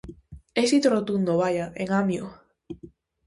[0.63, 2.25] Éxito rotundo, vaia, en Amio.